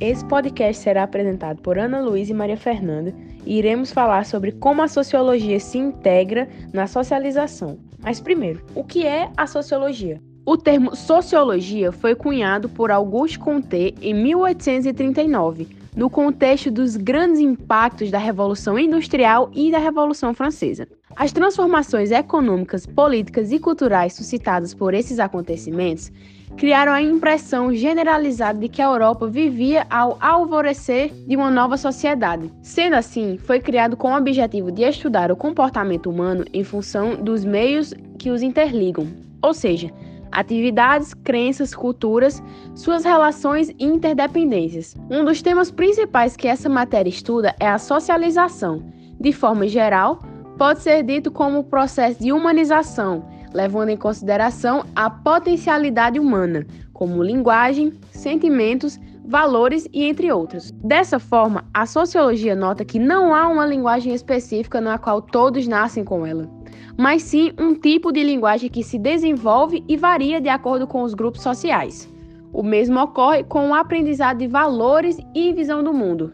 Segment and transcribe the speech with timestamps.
[0.00, 3.14] Esse podcast será apresentado por Ana Luísa e Maria Fernanda
[3.44, 7.78] e iremos falar sobre como a sociologia se integra na socialização.
[7.98, 10.18] Mas primeiro, o que é a sociologia?
[10.50, 18.10] O termo sociologia foi cunhado por Auguste Comte em 1839, no contexto dos grandes impactos
[18.10, 20.88] da Revolução Industrial e da Revolução Francesa.
[21.14, 26.10] As transformações econômicas, políticas e culturais suscitadas por esses acontecimentos
[26.56, 32.50] criaram a impressão generalizada de que a Europa vivia ao alvorecer de uma nova sociedade.
[32.60, 37.44] Sendo assim, foi criado com o objetivo de estudar o comportamento humano em função dos
[37.44, 39.06] meios que os interligam,
[39.40, 39.92] ou seja,
[40.32, 42.42] atividades, crenças, culturas,
[42.74, 44.94] suas relações e interdependências.
[45.10, 48.82] Um dos temas principais que essa matéria estuda é a socialização.
[49.20, 50.22] De forma geral,
[50.56, 57.22] pode ser dito como o processo de humanização, levando em consideração a potencialidade humana, como
[57.22, 60.70] linguagem, sentimentos, valores e entre outros.
[60.82, 66.04] Dessa forma, a sociologia nota que não há uma linguagem específica na qual todos nascem
[66.04, 66.59] com ela
[66.96, 71.14] mas sim um tipo de linguagem que se desenvolve e varia de acordo com os
[71.14, 72.12] grupos sociais.
[72.52, 76.32] O mesmo ocorre com o aprendizado de valores e visão do mundo.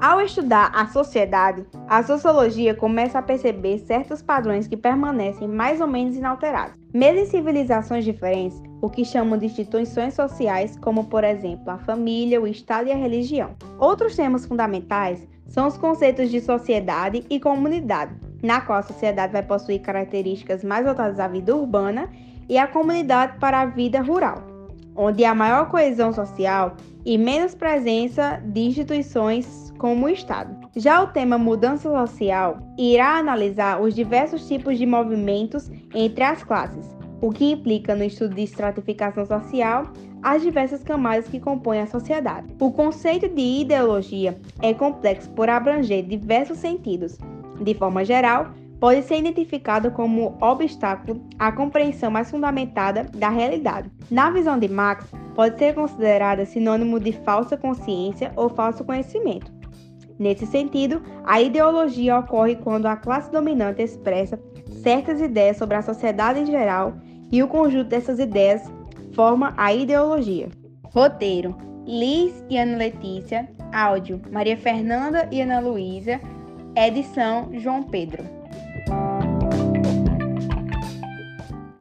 [0.00, 5.86] Ao estudar a sociedade, a sociologia começa a perceber certos padrões que permanecem mais ou
[5.86, 6.76] menos inalterados.
[6.92, 12.40] Mesmo em civilizações diferentes, o que chamam de instituições sociais, como por exemplo a família,
[12.40, 13.56] o Estado e a religião.
[13.78, 19.42] Outros temas fundamentais são os conceitos de sociedade e comunidade, na qual a sociedade vai
[19.42, 22.10] possuir características mais voltadas à vida urbana
[22.46, 24.44] e a comunidade para a vida rural,
[24.94, 30.68] onde há maior coesão social e menos presença de instituições como o Estado.
[30.76, 36.86] Já o tema mudança social irá analisar os diversos tipos de movimentos entre as classes,
[37.22, 39.90] o que implica no estudo de estratificação social
[40.22, 42.46] as diversas camadas que compõem a sociedade.
[42.60, 47.18] O conceito de ideologia é complexo por abranger diversos sentidos,
[47.60, 53.90] de forma geral, pode ser identificado como obstáculo à compreensão mais fundamentada da realidade.
[54.10, 59.52] Na visão de Marx, pode ser considerada sinônimo de falsa consciência ou falso conhecimento.
[60.18, 64.38] Nesse sentido, a ideologia ocorre quando a classe dominante expressa
[64.82, 66.94] certas ideias sobre a sociedade em geral
[67.32, 68.62] e o conjunto dessas ideias
[69.12, 70.48] forma a ideologia.
[70.84, 71.56] Roteiro:
[71.86, 73.48] Liz e Ana Letícia.
[73.72, 76.20] Áudio: Maria Fernanda e Ana Luísa.
[76.76, 78.24] Edição João Pedro.